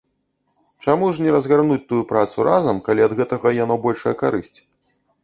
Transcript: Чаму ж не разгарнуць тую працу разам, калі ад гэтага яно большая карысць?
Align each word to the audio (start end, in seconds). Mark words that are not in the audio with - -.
Чаму 0.85 1.09
ж 1.17 1.25
не 1.25 1.33
разгарнуць 1.35 1.77
тую 1.91 1.99
працу 2.11 2.45
разам, 2.49 2.79
калі 2.87 3.05
ад 3.07 3.13
гэтага 3.21 3.53
яно 3.63 3.79
большая 3.85 4.15
карысць? 4.23 4.59